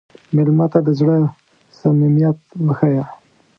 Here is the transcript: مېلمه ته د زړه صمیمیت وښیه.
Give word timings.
مېلمه 0.35 0.65
ته 0.73 0.79
د 0.87 0.89
زړه 0.99 1.15
صمیمیت 1.79 2.37
وښیه. 2.65 3.05